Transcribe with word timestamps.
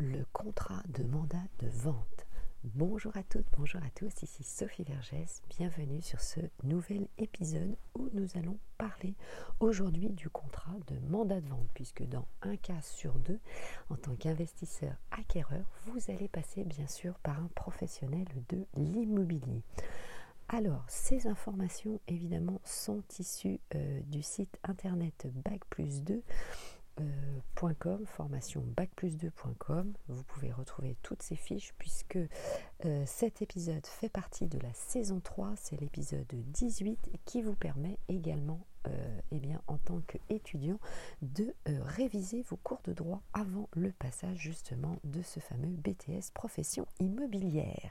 le 0.00 0.24
contrat 0.32 0.82
de 0.88 1.04
mandat 1.04 1.44
de 1.58 1.68
vente. 1.68 2.26
Bonjour 2.64 3.14
à 3.18 3.22
toutes, 3.22 3.46
bonjour 3.58 3.82
à 3.82 3.90
tous, 3.90 4.22
ici 4.22 4.42
Sophie 4.42 4.82
Vergès, 4.82 5.42
bienvenue 5.50 6.00
sur 6.00 6.20
ce 6.20 6.40
nouvel 6.62 7.06
épisode 7.18 7.76
où 7.94 8.08
nous 8.14 8.26
allons 8.34 8.58
parler 8.78 9.14
aujourd'hui 9.60 10.08
du 10.08 10.30
contrat 10.30 10.72
de 10.86 10.98
mandat 11.10 11.42
de 11.42 11.48
vente, 11.48 11.68
puisque 11.74 12.02
dans 12.04 12.26
un 12.40 12.56
cas 12.56 12.80
sur 12.80 13.12
deux, 13.18 13.40
en 13.90 13.96
tant 13.96 14.14
qu'investisseur 14.16 14.94
acquéreur, 15.10 15.66
vous 15.86 16.10
allez 16.10 16.28
passer 16.28 16.64
bien 16.64 16.86
sûr 16.86 17.18
par 17.18 17.38
un 17.38 17.50
professionnel 17.54 18.26
de 18.48 18.64
l'immobilier. 18.76 19.62
Alors, 20.48 20.84
ces 20.88 21.26
informations 21.26 22.00
évidemment 22.08 22.60
sont 22.64 23.02
issues 23.18 23.60
euh, 23.74 24.00
du 24.06 24.22
site 24.22 24.58
internet 24.64 25.28
Bac 25.44 25.60
plus 25.68 26.02
2 26.02 26.22
euh, 27.00 27.74
.com, 27.78 28.04
formation 28.06 28.62
bac 28.76 28.90
plus 28.96 29.16
2.com. 29.16 29.92
Vous 30.08 30.22
pouvez 30.24 30.52
retrouver 30.52 30.96
toutes 31.02 31.22
ces 31.22 31.36
fiches 31.36 31.74
puisque 31.78 32.18
euh, 32.86 33.02
cet 33.06 33.42
épisode 33.42 33.86
fait 33.86 34.08
partie 34.08 34.46
de 34.46 34.58
la 34.58 34.72
saison 34.72 35.20
3, 35.20 35.52
c'est 35.56 35.78
l'épisode 35.80 36.26
18 36.32 37.10
qui 37.26 37.42
vous 37.42 37.54
permet 37.54 37.98
également 38.08 38.60
euh, 38.86 39.20
eh 39.32 39.40
en 39.66 39.76
tant 39.76 40.00
qu'étudiant 40.00 40.78
de 41.20 41.54
réviser 41.66 42.42
vos 42.48 42.56
cours 42.56 42.80
de 42.84 42.94
droit 42.94 43.20
avant 43.34 43.68
le 43.72 43.92
passage 43.92 44.38
justement 44.38 44.96
de 45.04 45.20
ce 45.20 45.40
fameux 45.40 45.76
BTS 45.76 46.30
profession 46.32 46.86
immobilière. 47.00 47.90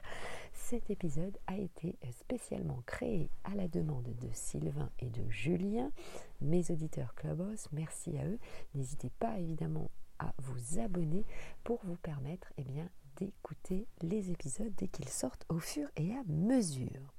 Cet 0.52 0.90
épisode 0.90 1.38
a 1.46 1.56
été 1.56 1.96
spécialement 2.18 2.82
créé 2.86 3.30
à 3.44 3.54
la 3.54 3.68
demande 3.68 4.12
de 4.20 4.28
Sylvain 4.32 4.90
et 4.98 5.10
de 5.10 5.22
Julien, 5.30 5.92
mes 6.40 6.68
auditeurs 6.72 7.14
Clubhouse, 7.14 7.68
merci 7.70 8.18
à 8.18 8.24
eux. 8.24 8.40
N'hésitez 8.74 9.10
pas 9.20 9.38
évidemment 9.38 9.90
à 10.18 10.32
vous 10.38 10.78
abonner 10.78 11.24
pour 11.64 11.80
vous 11.84 11.96
permettre 11.96 12.52
eh 12.58 12.64
bien, 12.64 12.88
d'écouter 13.20 13.86
les 14.02 14.30
épisodes 14.30 14.72
dès 14.76 14.88
qu'ils 14.88 15.08
sortent 15.08 15.44
au 15.48 15.58
fur 15.58 15.88
et 15.96 16.12
à 16.12 16.22
mesure. 16.26 17.14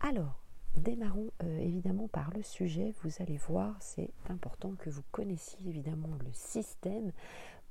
Alors, 0.00 0.42
démarrons 0.76 1.30
euh, 1.42 1.58
évidemment 1.58 2.08
par 2.08 2.30
le 2.30 2.42
sujet. 2.42 2.94
Vous 3.02 3.10
allez 3.20 3.36
voir, 3.36 3.76
c'est 3.80 4.10
important 4.28 4.72
que 4.78 4.90
vous 4.90 5.02
connaissiez 5.12 5.58
évidemment 5.66 6.16
le 6.24 6.32
système 6.32 7.12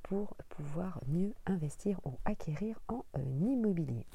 pour 0.02 0.36
pouvoir 0.48 1.00
mieux 1.08 1.34
investir 1.46 2.00
ou 2.04 2.12
acquérir 2.24 2.78
en 2.88 3.04
euh, 3.16 3.22
immobilier. 3.40 4.06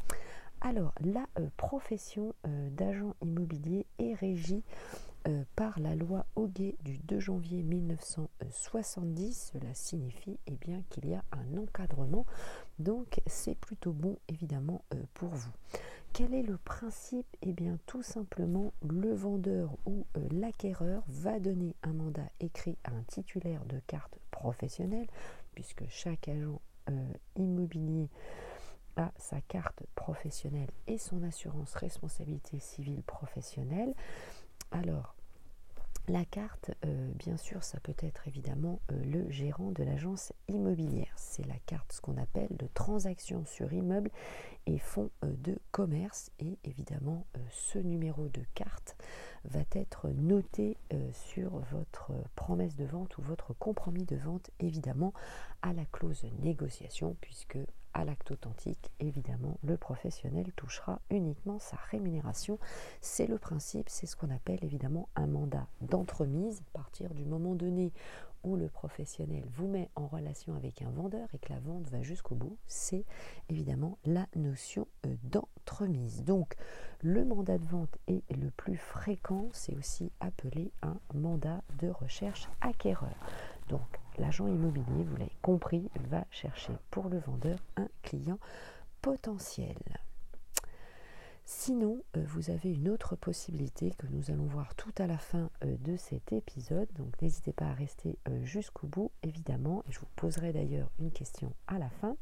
Alors, 0.61 0.93
la 1.01 1.25
euh, 1.39 1.47
profession 1.57 2.33
d'agent 2.43 3.15
immobilier 3.21 3.85
est 3.99 4.13
régie 4.13 4.63
euh, 5.27 5.43
par 5.55 5.79
la 5.79 5.95
loi 5.95 6.25
Hoguet 6.35 6.75
du 6.83 6.97
2 6.97 7.19
janvier 7.19 7.61
1970. 7.61 9.51
Cela 9.53 9.73
signifie 9.73 10.39
eh 10.47 10.55
bien, 10.55 10.81
qu'il 10.89 11.07
y 11.07 11.13
a 11.13 11.23
un 11.31 11.57
encadrement, 11.57 12.25
donc 12.79 13.21
c'est 13.27 13.55
plutôt 13.55 13.91
bon 13.91 14.17
évidemment 14.27 14.83
euh, 14.93 15.03
pour 15.13 15.29
vous. 15.29 15.51
Quel 16.13 16.33
est 16.33 16.41
le 16.41 16.57
principe? 16.57 17.27
Eh 17.43 17.53
bien 17.53 17.77
tout 17.85 18.01
simplement 18.01 18.73
le 18.81 19.13
vendeur 19.13 19.77
ou 19.85 20.07
euh, 20.17 20.27
l'acquéreur 20.31 21.03
va 21.07 21.39
donner 21.39 21.75
un 21.83 21.93
mandat 21.93 22.29
écrit 22.39 22.77
à 22.83 22.91
un 22.91 23.03
titulaire 23.03 23.63
de 23.65 23.79
carte 23.85 24.17
professionnelle, 24.31 25.07
puisque 25.53 25.87
chaque 25.87 26.27
agent 26.27 26.59
immobilier 27.37 28.09
a 28.95 29.11
sa 29.17 29.39
carte 29.41 29.83
professionnelle 29.95 30.69
et 30.87 30.97
son 30.97 31.23
assurance 31.23 31.73
responsabilité 31.75 32.59
civile 32.59 33.03
professionnelle. 33.03 33.93
Alors, 34.71 35.15
la 36.07 36.25
carte, 36.25 36.71
euh, 36.85 37.11
bien 37.15 37.37
sûr, 37.37 37.63
ça 37.63 37.79
peut 37.79 37.95
être 37.99 38.27
évidemment 38.27 38.81
euh, 38.91 39.03
le 39.05 39.29
gérant 39.29 39.71
de 39.71 39.83
l'agence 39.83 40.33
immobilière. 40.47 41.13
C'est 41.15 41.45
la 41.45 41.57
carte, 41.67 41.93
ce 41.93 42.01
qu'on 42.01 42.17
appelle 42.17 42.49
de 42.51 42.67
transaction 42.73 43.45
sur 43.45 43.71
immeuble 43.71 44.09
et 44.67 44.77
fonds 44.77 45.09
euh, 45.23 45.33
de 45.43 45.57
commerce. 45.71 46.31
Et 46.39 46.57
évidemment, 46.63 47.25
ce 47.49 47.79
numéro 47.79 48.27
de 48.27 48.41
carte 48.53 48.95
va 49.45 49.61
être 49.71 50.09
noté 50.09 50.77
sur 51.13 51.57
votre 51.71 52.11
promesse 52.35 52.75
de 52.75 52.85
vente 52.85 53.17
ou 53.17 53.21
votre 53.23 53.53
compromis 53.53 54.05
de 54.05 54.15
vente, 54.15 54.51
évidemment, 54.59 55.13
à 55.61 55.73
la 55.73 55.85
clause 55.85 56.25
négociation, 56.41 57.15
puisque 57.21 57.57
à 57.93 58.05
l'acte 58.05 58.31
authentique, 58.31 58.91
évidemment, 58.99 59.57
le 59.63 59.77
professionnel 59.77 60.51
touchera 60.55 61.01
uniquement 61.09 61.59
sa 61.59 61.77
rémunération. 61.89 62.57
C'est 63.01 63.27
le 63.27 63.37
principe, 63.37 63.89
c'est 63.89 64.05
ce 64.05 64.15
qu'on 64.15 64.29
appelle 64.29 64.63
évidemment 64.63 65.09
un 65.15 65.27
mandat 65.27 65.67
d'entremise. 65.81 66.61
À 66.73 66.77
partir 66.77 67.13
du 67.13 67.25
moment 67.25 67.55
donné 67.55 67.91
le 68.43 68.67
professionnel 68.67 69.43
vous 69.51 69.67
met 69.67 69.89
en 69.95 70.07
relation 70.07 70.55
avec 70.55 70.81
un 70.81 70.89
vendeur 70.89 71.27
et 71.33 71.39
que 71.39 71.53
la 71.53 71.59
vente 71.59 71.89
va 71.89 72.01
jusqu'au 72.01 72.35
bout, 72.35 72.57
c'est 72.67 73.05
évidemment 73.49 73.97
la 74.05 74.27
notion 74.35 74.87
euh, 75.05 75.15
d'entremise. 75.23 76.23
Donc, 76.23 76.55
le 77.01 77.25
mandat 77.25 77.57
de 77.57 77.65
vente 77.65 77.97
est 78.07 78.23
le 78.35 78.51
plus 78.51 78.77
fréquent, 78.77 79.49
c'est 79.53 79.75
aussi 79.75 80.11
appelé 80.19 80.71
un 80.81 80.97
mandat 81.13 81.61
de 81.79 81.89
recherche 81.89 82.49
acquéreur. 82.61 83.15
Donc, 83.69 83.99
l'agent 84.17 84.47
immobilier, 84.47 85.03
vous 85.03 85.17
l'avez 85.17 85.37
compris, 85.41 85.89
va 86.09 86.25
chercher 86.29 86.73
pour 86.89 87.09
le 87.09 87.19
vendeur 87.19 87.59
un 87.77 87.87
client 88.03 88.39
potentiel. 89.01 89.77
Sinon, 91.53 92.01
euh, 92.15 92.23
vous 92.27 92.49
avez 92.49 92.71
une 92.71 92.87
autre 92.87 93.17
possibilité 93.17 93.91
que 93.97 94.07
nous 94.07 94.31
allons 94.31 94.45
voir 94.45 94.73
tout 94.73 94.93
à 94.97 95.05
la 95.05 95.17
fin 95.17 95.51
euh, 95.65 95.75
de 95.81 95.97
cet 95.97 96.31
épisode. 96.31 96.87
Donc 96.95 97.21
n'hésitez 97.21 97.51
pas 97.51 97.65
à 97.65 97.73
rester 97.73 98.17
euh, 98.29 98.43
jusqu'au 98.45 98.87
bout, 98.87 99.11
évidemment. 99.21 99.83
Et 99.87 99.91
je 99.91 99.99
vous 99.99 100.07
poserai 100.15 100.53
d'ailleurs 100.53 100.89
une 100.97 101.11
question 101.11 101.53
à 101.67 101.77
la 101.77 101.89
fin. 101.89 102.15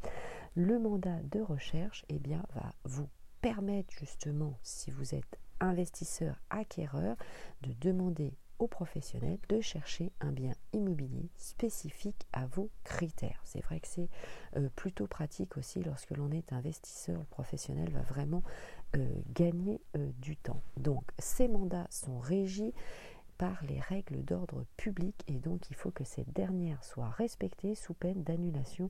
Le 0.56 0.80
mandat 0.80 1.22
de 1.32 1.42
recherche 1.42 2.06
eh 2.10 2.18
bien, 2.18 2.44
va 2.56 2.74
vous 2.86 3.08
permettre 3.40 3.94
justement, 3.94 4.58
si 4.64 4.90
vous 4.90 5.14
êtes 5.14 5.40
investisseur 5.60 6.36
acquéreur, 6.50 7.16
de 7.62 7.72
demander 7.80 8.34
aux 8.58 8.68
professionnels 8.68 9.40
de 9.48 9.62
chercher 9.62 10.12
un 10.20 10.34
bien 10.34 10.52
immobilier 10.74 11.30
spécifique 11.38 12.28
à 12.34 12.46
vos 12.46 12.70
critères. 12.84 13.40
C'est 13.46 13.64
vrai 13.64 13.80
que 13.80 13.88
c'est 13.88 14.10
plutôt 14.76 15.08
pratique 15.08 15.56
aussi 15.56 15.82
lorsque 15.82 16.12
l'on 16.12 16.30
est 16.32 16.52
investisseur. 16.52 17.18
Le 17.18 17.26
professionnel 17.26 17.90
va 17.92 18.02
vraiment 18.02 18.44
euh, 18.96 19.08
gagner 19.36 19.82
euh, 19.96 20.10
du 20.18 20.36
temps. 20.36 20.64
Donc 20.78 21.04
ces 21.20 21.48
mandats 21.48 21.86
sont 21.92 22.18
régis 22.18 22.74
par 23.38 23.64
les 23.64 23.80
règles 23.80 24.24
d'ordre 24.26 24.66
public 24.78 25.16
et 25.28 25.38
donc 25.40 25.70
il 25.70 25.76
faut 25.76 25.92
que 25.92 26.04
ces 26.04 26.24
dernières 26.34 26.84
soient 26.84 27.12
respectées 27.12 27.76
sous 27.76 27.94
peine 27.94 28.24
d'annulation 28.24 28.90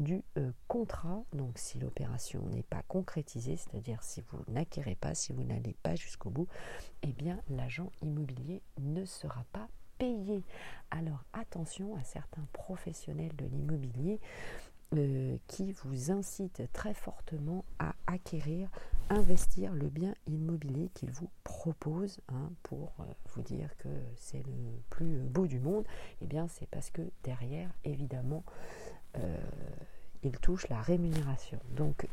du 0.00 0.24
euh, 0.36 0.50
contrat. 0.66 1.22
Donc 1.32 1.58
si 1.58 1.78
l'opération 1.78 2.42
n'est 2.48 2.64
pas 2.64 2.82
concrétisée, 2.88 3.56
c'est-à-dire 3.56 4.02
si 4.02 4.20
vous 4.28 4.38
n'acquérez 4.48 4.96
pas, 4.96 5.14
si 5.14 5.32
vous 5.32 5.44
n'allez 5.44 5.76
pas 5.82 5.94
jusqu'au 5.94 6.30
bout, 6.30 6.48
eh 7.02 7.12
bien 7.12 7.40
l'agent 7.48 7.92
immobilier 8.02 8.62
ne 8.80 9.04
sera 9.04 9.44
pas 9.52 9.68
payé. 9.96 10.42
Alors 10.90 11.24
attention 11.32 11.94
à 11.94 12.02
certains 12.02 12.46
professionnels 12.52 13.36
de 13.36 13.46
l'immobilier 13.46 14.20
qui 15.48 15.72
vous 15.72 16.12
incite 16.12 16.62
très 16.72 16.94
fortement 16.94 17.64
à 17.80 17.95
acquérir, 18.06 18.68
investir 19.08 19.72
le 19.72 19.88
bien 19.88 20.14
immobilier 20.26 20.90
qu'il 20.94 21.10
vous 21.10 21.30
propose 21.44 22.18
hein, 22.28 22.50
pour 22.62 22.92
euh, 23.00 23.04
vous 23.34 23.42
dire 23.42 23.76
que 23.78 23.88
c'est 24.16 24.44
le 24.46 24.80
plus 24.90 25.18
beau 25.18 25.46
du 25.46 25.60
monde. 25.60 25.84
Eh 26.20 26.26
bien, 26.26 26.48
c'est 26.48 26.68
parce 26.70 26.90
que 26.90 27.02
derrière, 27.22 27.70
évidemment, 27.84 28.44
euh, 29.18 29.36
il 30.22 30.38
touche 30.38 30.68
la 30.68 30.80
rémunération. 30.80 31.58
Donc, 31.76 32.06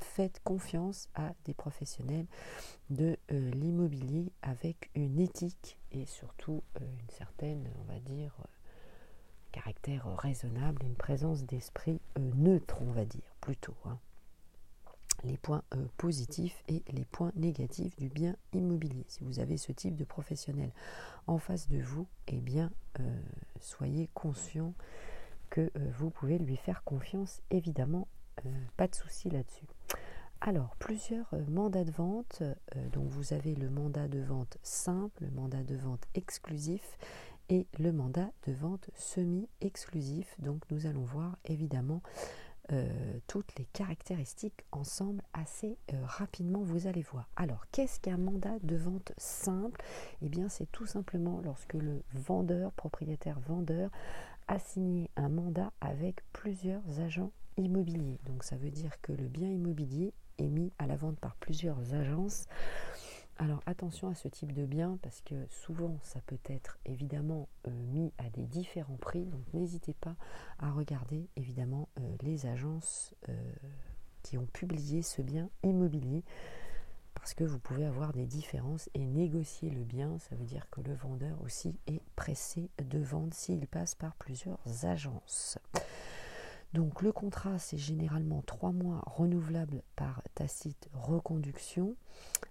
faites 0.00 0.40
confiance 0.44 1.08
à 1.14 1.32
des 1.44 1.54
professionnels 1.54 2.26
de 2.90 3.16
l'immobilier 3.30 4.32
avec 4.42 4.90
une 4.94 5.18
éthique 5.18 5.78
et 5.92 6.04
surtout 6.04 6.62
une 6.80 7.10
certaine, 7.10 7.70
on 7.80 7.92
va 7.92 7.98
dire, 8.00 8.34
caractère 9.54 10.04
raisonnable, 10.16 10.82
une 10.84 10.96
présence 10.96 11.44
d'esprit 11.44 12.00
euh, 12.18 12.30
neutre, 12.34 12.78
on 12.82 12.90
va 12.90 13.04
dire, 13.04 13.36
plutôt. 13.40 13.76
Hein. 13.84 13.98
Les 15.24 15.36
points 15.36 15.62
euh, 15.74 15.84
positifs 15.96 16.62
et 16.68 16.82
les 16.92 17.04
points 17.04 17.32
négatifs 17.34 17.96
du 17.96 18.08
bien 18.08 18.36
immobilier. 18.52 19.04
Si 19.08 19.24
vous 19.24 19.40
avez 19.40 19.56
ce 19.56 19.72
type 19.72 19.96
de 19.96 20.04
professionnel 20.04 20.70
en 21.26 21.38
face 21.38 21.68
de 21.68 21.80
vous, 21.80 22.06
eh 22.28 22.40
bien, 22.40 22.70
euh, 23.00 23.20
soyez 23.60 24.08
conscient 24.14 24.74
que 25.50 25.70
vous 25.98 26.10
pouvez 26.10 26.38
lui 26.38 26.56
faire 26.56 26.82
confiance, 26.82 27.40
évidemment, 27.52 28.08
pas 28.76 28.88
de 28.88 28.94
souci 28.94 29.30
là-dessus. 29.30 29.66
Alors, 30.40 30.74
plusieurs 30.80 31.32
mandats 31.48 31.84
de 31.84 31.92
vente. 31.92 32.42
donc, 32.92 33.08
vous 33.08 33.32
avez 33.32 33.54
le 33.54 33.70
mandat 33.70 34.08
de 34.08 34.18
vente 34.18 34.58
simple, 34.64 35.22
le 35.22 35.30
mandat 35.30 35.62
de 35.62 35.76
vente 35.76 36.02
exclusif 36.16 36.98
et 37.48 37.66
le 37.78 37.92
mandat 37.92 38.30
de 38.46 38.52
vente 38.52 38.88
semi-exclusif. 38.96 40.34
Donc 40.38 40.62
nous 40.70 40.86
allons 40.86 41.04
voir 41.04 41.36
évidemment 41.44 42.02
euh, 42.72 43.18
toutes 43.26 43.58
les 43.58 43.66
caractéristiques 43.66 44.64
ensemble 44.72 45.22
assez 45.34 45.76
euh, 45.92 45.96
rapidement, 46.04 46.62
vous 46.62 46.86
allez 46.86 47.02
voir. 47.02 47.28
Alors, 47.36 47.66
qu'est-ce 47.72 48.00
qu'un 48.00 48.16
mandat 48.16 48.58
de 48.62 48.76
vente 48.76 49.12
simple? 49.18 49.82
Eh 50.22 50.28
bien, 50.28 50.48
c'est 50.48 50.70
tout 50.72 50.86
simplement 50.86 51.40
lorsque 51.44 51.74
le 51.74 52.02
vendeur, 52.14 52.72
propriétaire 52.72 53.38
vendeur, 53.40 53.90
a 54.48 54.58
signé 54.58 55.10
un 55.16 55.28
mandat 55.28 55.72
avec 55.80 56.20
plusieurs 56.32 57.00
agents 57.00 57.32
immobiliers. 57.56 58.18
Donc 58.26 58.44
ça 58.44 58.56
veut 58.56 58.70
dire 58.70 59.00
que 59.00 59.12
le 59.12 59.28
bien 59.28 59.48
immobilier 59.48 60.12
est 60.38 60.48
mis 60.48 60.72
à 60.78 60.86
la 60.86 60.96
vente 60.96 61.18
par 61.18 61.36
plusieurs 61.36 61.94
agences. 61.94 62.46
Alors 63.38 63.60
attention 63.66 64.08
à 64.08 64.14
ce 64.14 64.28
type 64.28 64.52
de 64.52 64.64
bien 64.64 64.98
parce 65.02 65.20
que 65.20 65.34
souvent 65.48 65.98
ça 66.02 66.20
peut 66.26 66.38
être 66.46 66.78
évidemment 66.84 67.48
euh, 67.66 67.70
mis 67.92 68.12
à 68.18 68.30
des 68.30 68.46
différents 68.46 68.96
prix. 68.96 69.24
Donc 69.24 69.42
n'hésitez 69.52 69.94
pas 69.94 70.14
à 70.60 70.70
regarder 70.70 71.28
évidemment 71.36 71.88
euh, 71.98 72.16
les 72.22 72.46
agences 72.46 73.12
euh, 73.28 73.52
qui 74.22 74.38
ont 74.38 74.46
publié 74.46 75.02
ce 75.02 75.20
bien 75.20 75.50
immobilier 75.64 76.22
parce 77.14 77.34
que 77.34 77.42
vous 77.42 77.58
pouvez 77.58 77.84
avoir 77.84 78.12
des 78.12 78.26
différences 78.26 78.88
et 78.94 79.04
négocier 79.04 79.70
le 79.70 79.82
bien. 79.82 80.16
Ça 80.20 80.36
veut 80.36 80.44
dire 80.44 80.68
que 80.70 80.80
le 80.80 80.94
vendeur 80.94 81.40
aussi 81.42 81.76
est 81.86 82.02
pressé 82.14 82.70
de 82.78 82.98
vendre 82.98 83.34
s'il 83.34 83.66
passe 83.66 83.94
par 83.96 84.14
plusieurs 84.14 84.84
agences. 84.84 85.58
Donc 86.74 87.02
le 87.02 87.12
contrat, 87.12 87.60
c'est 87.60 87.78
généralement 87.78 88.42
trois 88.42 88.72
mois 88.72 89.00
renouvelables 89.06 89.84
par 89.94 90.20
tacite 90.34 90.88
reconduction. 90.92 91.94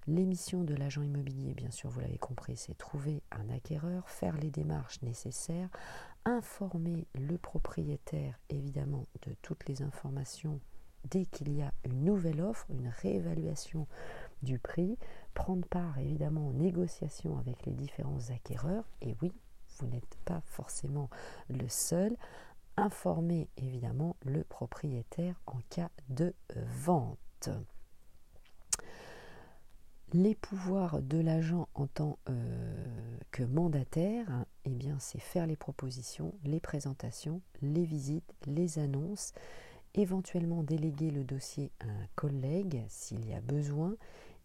L'émission 0.08 0.64
de 0.64 0.74
l'agent 0.74 1.02
immobilier, 1.02 1.54
bien 1.54 1.72
sûr, 1.72 1.90
vous 1.90 2.00
l'avez 2.00 2.20
compris, 2.20 2.56
c'est 2.56 2.78
trouver 2.78 3.22
un 3.32 3.50
acquéreur, 3.50 4.08
faire 4.08 4.38
les 4.38 4.50
démarches 4.50 5.02
nécessaires, 5.02 5.68
informer 6.24 7.06
le 7.16 7.38
propriétaire, 7.38 8.40
évidemment, 8.50 9.08
de 9.28 9.34
toutes 9.42 9.68
les 9.68 9.82
informations 9.82 10.62
dès 11.12 11.26
qu'il 11.26 11.54
y 11.54 11.62
a 11.62 11.74
une 11.84 12.06
nouvelle 12.06 12.40
offre, 12.40 12.66
une 12.70 12.88
réévaluation 12.88 13.88
du 14.42 14.58
prix, 14.58 14.98
prendre 15.34 15.68
part 15.68 16.00
évidemment 16.00 16.48
aux 16.48 16.54
négociations 16.54 17.38
avec 17.40 17.66
les 17.66 17.74
différents 17.74 18.30
acquéreurs, 18.30 18.86
et 19.02 19.18
oui, 19.22 19.34
vous 19.80 19.88
n'êtes 19.88 20.18
pas 20.24 20.42
forcément 20.46 21.10
le 21.50 21.68
seul, 21.68 22.16
informer 22.78 23.50
évidemment 23.58 24.16
le 24.26 24.44
propriétaire 24.44 25.40
en 25.46 25.60
cas 25.70 25.90
de 26.10 26.34
vente. 26.56 27.50
Les 30.14 30.36
pouvoirs 30.36 31.02
de 31.02 31.18
l'agent 31.20 31.68
en 31.74 31.88
tant 31.88 32.20
euh, 32.30 33.18
que 33.32 33.42
mandataire, 33.42 34.46
eh 34.64 34.70
bien, 34.70 34.98
c'est 35.00 35.20
faire 35.20 35.48
les 35.48 35.56
propositions, 35.56 36.36
les 36.44 36.60
présentations, 36.60 37.42
les 37.64 37.84
visites, 37.84 38.32
les 38.46 38.78
annonces, 38.78 39.34
éventuellement 39.96 40.62
déléguer 40.62 41.10
le 41.10 41.24
dossier 41.24 41.72
à 41.80 41.86
un 41.86 42.08
collègue 42.16 42.84
s'il 42.90 43.28
y 43.28 43.34
a 43.34 43.42
besoin, 43.42 43.96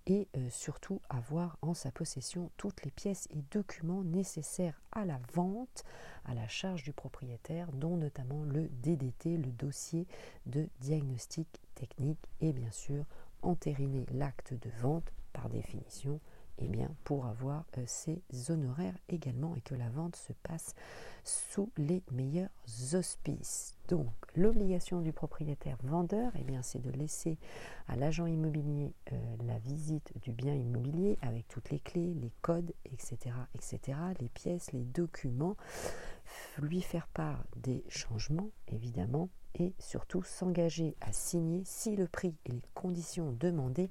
et 0.09 0.27
euh, 0.37 0.49
surtout 0.51 1.01
avoir 1.09 1.59
en 1.63 1.75
sa 1.75 1.93
possession 1.93 2.51
toutes 2.57 2.83
les 2.85 2.91
pièces 2.91 3.29
et 3.31 3.45
documents 3.53 4.03
nécessaires 4.03 4.81
à 4.91 5.05
la 5.05 5.21
vente 5.33 5.85
à 6.25 6.35
la 6.35 6.47
charge 6.47 6.83
du 6.83 6.93
propriétaire, 6.93 7.73
dont 7.73 7.97
notamment 7.97 8.45
le 8.45 8.69
DDT, 8.83 9.37
le 9.37 9.51
dossier 9.51 10.07
de 10.47 10.69
diagnostic 10.81 11.49
technique, 11.75 12.29
et 12.41 12.53
bien 12.53 12.71
sûr 12.71 13.05
entériner 13.43 14.05
l'acte 14.13 14.53
de 14.53 14.71
vente 14.81 15.11
par 15.33 15.49
définition 15.49 16.21
eh 16.61 16.69
bien, 16.69 16.91
pour 17.05 17.27
avoir 17.27 17.65
euh, 17.79 17.85
ses 17.87 18.23
honoraires 18.49 18.97
également 19.09 19.55
et 19.55 19.61
que 19.61 19.75
la 19.75 19.89
vente 19.89 20.17
se 20.17 20.33
passe 20.43 20.75
sous 21.25 21.71
les 21.77 22.03
meilleurs 22.11 22.51
auspices. 22.95 23.77
Donc, 23.89 24.13
l'obligation 24.35 25.01
du 25.01 25.13
propriétaire 25.13 25.79
vendeur, 25.83 26.33
eh 26.39 26.45
bien, 26.45 26.63
c'est 26.63 26.81
de 26.81 26.91
laisser 26.91 27.39
à 27.87 27.97
l'agent 27.97 28.27
immobilier 28.27 28.93
euh, 29.13 29.37
la 29.47 29.59
visite 29.59 30.13
du 30.23 30.33
bien 30.33 30.55
immobilier 30.55 31.19
avec 31.23 31.49
toutes 31.49 31.71
les 31.71 31.81
clés, 31.81 32.15
les 32.15 32.33
codes, 32.43 32.73
etc., 32.85 33.35
etc., 33.55 33.99
les 34.21 34.29
pièces, 34.29 34.73
les 34.73 34.85
documents, 34.85 35.57
lui 36.59 36.83
faire 36.83 37.09
part 37.09 37.45
des 37.57 37.85
changements, 37.89 38.51
évidemment, 38.69 39.29
et 39.55 39.75
surtout 39.79 40.23
s'engager 40.23 40.97
à 41.01 41.13
signer 41.13 41.63
si 41.65 41.97
le 41.97 42.07
prix 42.07 42.37
et 42.47 42.53
les 42.53 42.63
conditions 42.75 43.33
demandées 43.33 43.91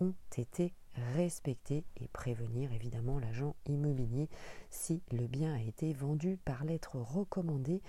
ont 0.00 0.14
été 0.36 0.74
respectés 1.14 1.84
et 1.96 2.08
prévenir 2.08 2.72
évidemment 2.72 3.18
l'agent 3.18 3.54
immobilier 3.66 4.28
si 4.70 5.02
le 5.12 5.26
bien 5.26 5.54
a 5.54 5.60
été 5.60 5.92
vendu 5.92 6.38
par 6.44 6.64
lettre 6.64 6.96
recommandée, 6.96 7.82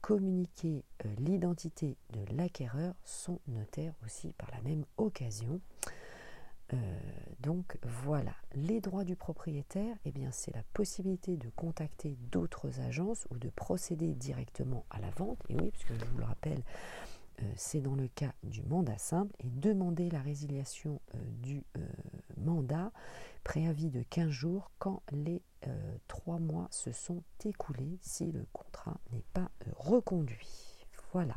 communiquer 0.00 0.84
euh, 1.04 1.14
l'identité 1.18 1.96
de 2.12 2.36
l'acquéreur, 2.36 2.94
son 3.04 3.40
notaire 3.48 3.94
aussi 4.04 4.32
par 4.38 4.50
la 4.50 4.60
même 4.62 4.84
occasion. 4.96 5.60
Euh, 6.72 6.76
donc 7.40 7.78
voilà, 7.82 8.34
les 8.54 8.80
droits 8.80 9.04
du 9.04 9.16
propriétaire, 9.16 9.96
eh 10.04 10.12
bien 10.12 10.30
c'est 10.30 10.54
la 10.54 10.62
possibilité 10.72 11.36
de 11.36 11.48
contacter 11.50 12.16
d'autres 12.30 12.80
agences 12.80 13.26
ou 13.30 13.38
de 13.38 13.48
procéder 13.50 14.14
directement 14.14 14.84
à 14.90 15.00
la 15.00 15.10
vente. 15.10 15.38
Et 15.48 15.56
oui, 15.56 15.70
puisque 15.70 15.94
je 15.94 16.04
vous 16.04 16.18
le 16.18 16.24
rappelle, 16.24 16.62
c'est 17.56 17.80
dans 17.80 17.94
le 17.94 18.08
cas 18.08 18.32
du 18.42 18.62
mandat 18.62 18.98
simple 18.98 19.34
et 19.40 19.50
demander 19.50 20.10
la 20.10 20.20
résiliation 20.20 21.00
euh, 21.14 21.18
du 21.42 21.64
mandat, 22.36 22.92
préavis 23.42 23.90
de 23.90 24.02
15 24.02 24.28
jours 24.28 24.70
quand 24.78 25.02
les 25.10 25.42
3 26.08 26.38
mois 26.38 26.68
se 26.70 26.92
sont 26.92 27.22
écoulés 27.44 27.98
si 28.02 28.30
le 28.30 28.46
contrat 28.52 29.00
n'est 29.12 29.24
pas 29.32 29.50
reconduit. 29.76 30.74
Voilà. 31.12 31.36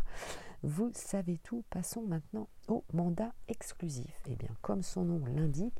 Vous 0.64 0.92
savez 0.94 1.38
tout, 1.38 1.64
passons 1.70 2.02
maintenant 2.02 2.50
au 2.68 2.84
mandat 2.92 3.32
exclusif. 3.48 4.22
Eh 4.28 4.36
bien, 4.36 4.50
comme 4.62 4.82
son 4.82 5.06
nom 5.06 5.24
l'indique, 5.26 5.80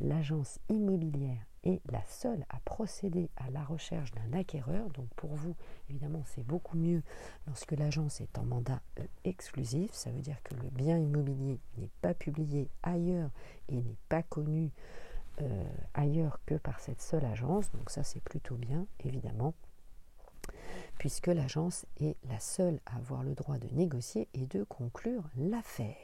l'agence 0.00 0.58
immobilière 0.68 1.47
est 1.64 1.80
la 1.90 2.04
seule 2.06 2.44
à 2.48 2.58
procéder 2.60 3.30
à 3.36 3.50
la 3.50 3.64
recherche 3.64 4.10
d'un 4.12 4.38
acquéreur. 4.38 4.88
Donc 4.90 5.08
pour 5.16 5.34
vous, 5.34 5.54
évidemment, 5.90 6.22
c'est 6.26 6.46
beaucoup 6.46 6.76
mieux 6.76 7.02
lorsque 7.46 7.72
l'agence 7.72 8.20
est 8.20 8.38
en 8.38 8.44
mandat 8.44 8.80
euh, 8.98 9.04
exclusif. 9.24 9.92
Ça 9.92 10.10
veut 10.10 10.20
dire 10.20 10.42
que 10.42 10.54
le 10.54 10.68
bien 10.70 10.98
immobilier 10.98 11.58
n'est 11.76 11.90
pas 12.00 12.14
publié 12.14 12.68
ailleurs 12.82 13.30
et 13.68 13.76
n'est 13.76 13.98
pas 14.08 14.22
connu 14.22 14.70
euh, 15.40 15.64
ailleurs 15.94 16.40
que 16.46 16.54
par 16.54 16.80
cette 16.80 17.02
seule 17.02 17.24
agence. 17.24 17.70
Donc 17.72 17.90
ça, 17.90 18.02
c'est 18.02 18.22
plutôt 18.22 18.56
bien, 18.56 18.86
évidemment 19.04 19.54
puisque 20.98 21.28
l'agence 21.28 21.86
est 22.00 22.16
la 22.28 22.40
seule 22.40 22.80
à 22.86 22.96
avoir 22.96 23.22
le 23.22 23.34
droit 23.34 23.58
de 23.58 23.68
négocier 23.72 24.28
et 24.34 24.46
de 24.46 24.64
conclure 24.64 25.22
l'affaire. 25.36 25.96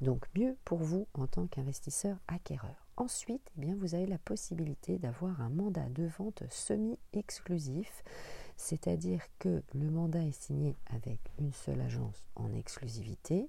Donc 0.00 0.24
mieux 0.34 0.56
pour 0.64 0.78
vous 0.78 1.06
en 1.14 1.26
tant 1.26 1.46
qu'investisseur 1.46 2.16
acquéreur. 2.26 2.89
Ensuite, 3.00 3.50
eh 3.62 3.72
vous 3.72 3.94
avez 3.94 4.04
la 4.04 4.18
possibilité 4.18 4.98
d'avoir 4.98 5.40
un 5.40 5.48
mandat 5.48 5.88
de 5.88 6.04
vente 6.18 6.42
semi-exclusif, 6.50 8.04
c'est-à-dire 8.58 9.22
que 9.38 9.62
le 9.72 9.90
mandat 9.90 10.22
est 10.22 10.38
signé 10.38 10.76
avec 10.94 11.18
une 11.38 11.54
seule 11.54 11.80
agence 11.80 12.22
en 12.36 12.52
exclusivité, 12.52 13.48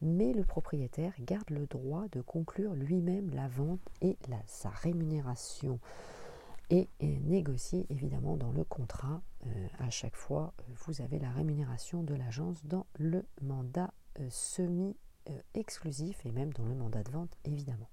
mais 0.00 0.32
le 0.32 0.44
propriétaire 0.44 1.12
garde 1.18 1.50
le 1.50 1.66
droit 1.66 2.06
de 2.12 2.20
conclure 2.20 2.72
lui-même 2.74 3.34
la 3.34 3.48
vente 3.48 3.80
et 4.00 4.16
sa 4.46 4.70
rémunération 4.70 5.80
et, 6.70 6.88
négocier 7.00 7.86
évidemment 7.90 8.36
dans 8.36 8.52
le 8.52 8.62
contrat. 8.62 9.22
Euh, 9.44 9.66
à 9.80 9.90
chaque 9.90 10.14
fois, 10.14 10.54
vous 10.86 11.02
avez 11.02 11.18
la 11.18 11.32
rémunération 11.32 12.04
de 12.04 12.14
l'agence 12.14 12.64
dans 12.64 12.86
le 13.00 13.24
mandat 13.42 13.92
euh, 14.20 14.28
semi-exclusif 14.30 16.24
et 16.24 16.30
même 16.30 16.52
dans 16.52 16.64
le 16.64 16.76
mandat 16.76 17.02
de 17.02 17.10
vente 17.10 17.36
évidemment. 17.44 17.88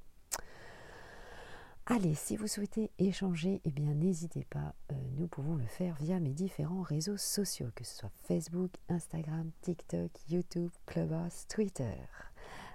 Allez, 1.88 2.14
si 2.14 2.38
vous 2.38 2.48
souhaitez 2.48 2.92
échanger, 3.00 3.60
eh 3.66 3.72
bien 3.72 3.96
n'hésitez 3.96 4.46
pas, 4.46 4.76
euh, 4.92 4.96
nous 5.18 5.28
pouvons 5.28 5.56
le 5.56 5.66
faire 5.66 5.96
via 5.96 6.20
mes 6.20 6.34
différents 6.34 6.84
réseaux 6.84 7.18
sociaux, 7.18 7.70
que 7.76 7.84
ce 7.84 7.98
soit 7.98 8.12
Facebook, 8.28 8.72
Instagram, 8.88 9.50
TikTok, 9.62 10.12
YouTube, 10.30 10.70
Clubhouse, 10.86 11.48
Twitter. 11.50 11.96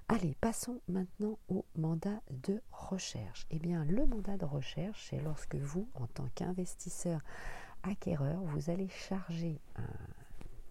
Allez, 0.09 0.37
passons 0.41 0.81
maintenant 0.89 1.39
au 1.49 1.65
mandat 1.77 2.21
de 2.31 2.61
recherche. 2.73 3.47
Eh 3.51 3.61
bien, 3.61 3.85
le 3.85 4.07
mandat 4.07 4.37
de 4.37 4.45
recherche, 4.45 5.07
c'est 5.09 5.23
lorsque 5.23 5.55
vous, 5.55 5.89
en 5.95 6.09
tant 6.09 6.29
qu'investisseur 6.35 7.21
acquéreur, 7.85 8.43
vous 8.43 8.71
allez 8.71 8.89
charger 8.89 9.61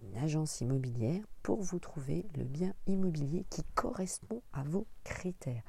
une 0.01 0.17
agence 0.17 0.61
immobilière 0.61 1.23
pour 1.41 1.61
vous 1.61 1.79
trouver 1.79 2.25
le 2.35 2.43
bien 2.43 2.73
immobilier 2.85 3.45
qui 3.49 3.63
correspond 3.75 4.41
à 4.53 4.63
vos 4.63 4.87
critères 5.03 5.63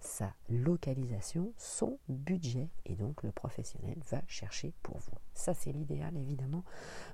sa 0.00 0.32
localisation, 0.48 1.52
son 1.56 1.98
budget, 2.08 2.68
et 2.86 2.94
donc 2.94 3.22
le 3.22 3.32
professionnel 3.32 3.98
va 4.10 4.22
chercher 4.26 4.72
pour 4.82 4.98
vous. 4.98 5.16
Ça, 5.34 5.54
c'est 5.54 5.72
l'idéal, 5.72 6.16
évidemment. 6.16 6.64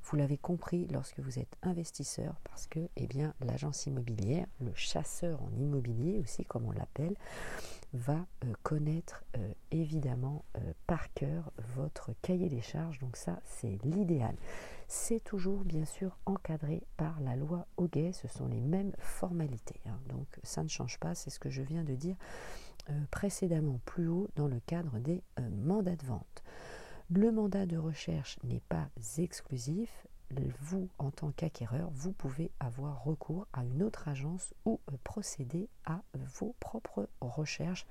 Vous 0.05 0.17
l'avez 0.17 0.39
compris 0.39 0.87
lorsque 0.89 1.21
vous 1.21 1.39
êtes 1.39 1.57
investisseur, 1.63 2.35
parce 2.45 2.67
que, 2.67 2.81
eh 2.97 3.07
bien, 3.07 3.35
l'agence 3.41 3.87
immobilière, 3.87 4.47
le 4.61 4.73
chasseur 4.75 5.43
en 5.43 5.51
immobilier 5.59 6.19
aussi, 6.19 6.45
comme 6.45 6.67
on 6.67 6.73
l'appelle, 6.73 7.15
va 7.95 8.27
euh, 8.45 8.53
connaître 8.63 9.25
euh, 9.37 9.53
évidemment 9.71 10.45
euh, 10.57 10.73
par 10.87 11.13
cœur 11.15 11.53
votre 11.77 12.13
cahier 12.23 12.49
des 12.49 12.61
charges. 12.61 12.99
Donc 12.99 13.17
ça, 13.17 13.41
c'est 13.45 13.79
l'idéal. 13.85 14.35
C'est 14.89 15.23
toujours 15.23 15.65
bien 15.65 15.85
sûr 15.85 16.19
encadré 16.27 16.83
par 16.97 17.21
la 17.21 17.37
loi 17.37 17.67
Hoguet. 17.77 18.13
Ce 18.13 18.29
sont 18.29 18.47
les 18.47 18.61
mêmes 18.61 18.93
formalités. 18.99 19.81
Hein. 19.87 19.99
Donc 20.09 20.27
ça 20.43 20.63
ne 20.63 20.69
change 20.69 20.99
pas. 20.99 21.15
C'est 21.15 21.31
ce 21.31 21.39
que 21.39 21.51
je 21.51 21.63
viens 21.63 21.85
de 21.85 21.95
dire 21.95 22.17
précédemment 23.11 23.81
plus 23.85 24.09
haut 24.09 24.29
dans 24.37 24.49
le 24.49 24.61
cadre 24.67 24.99
des 24.99 25.23
mandats 25.51 25.97
de 25.97 26.07
vente. 26.07 26.43
Le 27.11 27.31
mandat 27.31 27.67
de 27.67 27.77
recherche 27.77 28.39
n'est 28.45 28.63
pas 28.69 28.89
exclusif 29.19 30.07
vous, 30.61 30.89
en 30.99 31.11
tant 31.11 31.31
qu'acquéreur, 31.33 31.91
vous 31.93 32.13
pouvez 32.13 32.51
avoir 32.61 33.05
recours 33.05 33.47
à 33.53 33.65
une 33.65 33.83
autre 33.83 34.09
agence 34.09 34.55
ou 34.65 34.81
procéder 35.03 35.69
à 35.85 36.03
vos 36.15 36.55
propres 36.61 37.09
recherches 37.21 37.87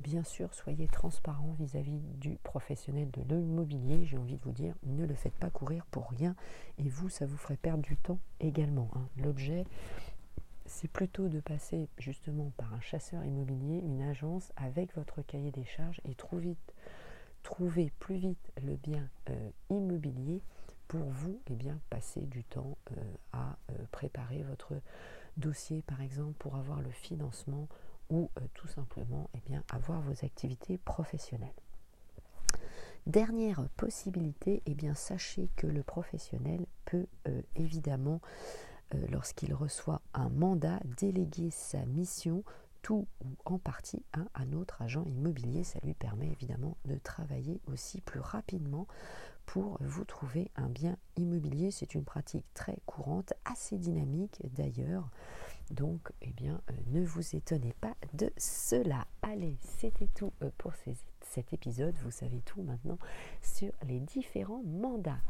Bien 0.00 0.24
sûr, 0.24 0.52
soyez 0.52 0.88
transparent 0.88 1.54
vis-à-vis 1.56 2.00
du 2.16 2.36
professionnel 2.42 3.10
de 3.12 3.36
l'immobilier. 3.36 4.04
J'ai 4.04 4.18
envie 4.18 4.36
de 4.36 4.42
vous 4.42 4.50
dire, 4.50 4.74
ne 4.82 5.06
le 5.06 5.14
faites 5.14 5.36
pas 5.36 5.50
courir 5.50 5.86
pour 5.86 6.10
rien. 6.10 6.34
Et 6.78 6.88
vous, 6.88 7.08
ça 7.08 7.26
vous 7.26 7.36
ferait 7.36 7.56
perdre 7.56 7.82
du 7.84 7.96
temps 7.96 8.18
également. 8.40 8.90
Hein. 8.96 9.06
L'objet, 9.16 9.64
c'est 10.66 10.88
plutôt 10.88 11.28
de 11.28 11.40
passer 11.40 11.88
justement 11.98 12.52
par 12.56 12.72
un 12.72 12.80
chasseur 12.80 13.24
immobilier, 13.24 13.78
une 13.78 14.02
agence 14.02 14.52
avec 14.56 14.94
votre 14.94 15.22
cahier 15.22 15.50
des 15.50 15.64
charges 15.64 16.00
et 16.04 16.14
trouver, 16.14 16.56
trouver 17.42 17.92
plus 17.98 18.16
vite 18.16 18.52
le 18.62 18.76
bien 18.76 19.08
euh, 19.30 19.50
immobilier 19.70 20.40
pour 20.88 21.04
vous 21.04 21.40
et 21.46 21.52
eh 21.52 21.56
bien, 21.56 21.78
passer 21.90 22.20
du 22.22 22.44
temps 22.44 22.78
euh, 22.92 23.00
à 23.32 23.56
euh, 23.70 23.74
préparer 23.90 24.42
votre 24.42 24.74
dossier 25.36 25.82
par 25.82 26.00
exemple 26.00 26.34
pour 26.38 26.56
avoir 26.56 26.80
le 26.80 26.90
financement 26.90 27.68
ou 28.10 28.30
tout 28.52 28.68
simplement 28.68 29.30
eh 29.34 29.40
bien, 29.48 29.64
avoir 29.70 30.00
vos 30.02 30.24
activités 30.24 30.78
professionnelles. 30.78 31.54
Dernière 33.06 33.66
possibilité, 33.76 34.62
eh 34.66 34.74
bien, 34.74 34.94
sachez 34.94 35.48
que 35.56 35.66
le 35.66 35.82
professionnel 35.82 36.66
peut 36.84 37.06
évidemment, 37.56 38.20
euh, 38.94 39.06
lorsqu'il 39.10 39.54
reçoit 39.54 40.00
un 40.12 40.28
mandat, 40.28 40.80
déléguer 40.96 41.50
sa 41.50 41.84
mission 41.86 42.44
tout 42.82 43.06
ou 43.24 43.28
en 43.46 43.58
partie 43.58 44.02
à 44.12 44.20
un 44.42 44.52
autre 44.52 44.82
agent 44.82 45.04
immobilier. 45.06 45.64
Ça 45.64 45.78
lui 45.82 45.94
permet 45.94 46.30
évidemment 46.30 46.76
de 46.84 46.96
travailler 46.98 47.60
aussi 47.66 48.00
plus 48.02 48.20
rapidement 48.20 48.86
pour 49.46 49.78
vous 49.80 50.04
trouver 50.04 50.50
un 50.56 50.68
bien 50.68 50.96
immobilier. 51.16 51.70
C'est 51.70 51.94
une 51.94 52.04
pratique 52.04 52.44
très 52.54 52.78
courante, 52.86 53.32
assez 53.44 53.78
dynamique 53.78 54.40
d'ailleurs. 54.54 55.08
Donc, 55.70 56.12
eh 56.20 56.30
bien, 56.32 56.60
euh, 56.70 56.74
ne 56.88 57.04
vous 57.04 57.34
étonnez 57.34 57.74
pas 57.80 57.94
de 58.12 58.30
cela. 58.36 59.06
Allez, 59.22 59.56
c'était 59.60 60.08
tout 60.14 60.32
euh, 60.42 60.50
pour 60.58 60.72
cet 61.22 61.52
épisode. 61.52 61.94
Vous 62.02 62.10
savez 62.10 62.42
tout 62.44 62.62
maintenant 62.62 62.98
sur 63.40 63.72
les 63.86 64.00
différents 64.00 64.62
mandats. 64.64 65.20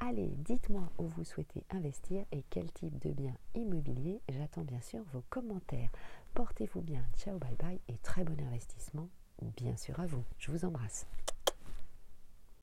Allez, 0.00 0.30
dites-moi 0.38 0.88
où 0.98 1.08
vous 1.08 1.24
souhaitez 1.24 1.64
investir 1.70 2.24
et 2.30 2.44
quel 2.50 2.70
type 2.72 2.98
de 3.00 3.10
bien 3.10 3.34
immobilier. 3.56 4.20
J'attends 4.28 4.62
bien 4.62 4.80
sûr 4.80 5.02
vos 5.12 5.24
commentaires. 5.28 5.90
Portez-vous 6.34 6.82
bien. 6.82 7.04
Ciao, 7.16 7.38
bye 7.38 7.56
bye 7.56 7.80
et 7.88 7.98
très 7.98 8.22
bon 8.22 8.40
investissement, 8.40 9.08
bien 9.56 9.76
sûr 9.76 9.98
à 9.98 10.06
vous. 10.06 10.22
Je 10.38 10.52
vous 10.52 10.64
embrasse. 10.64 11.06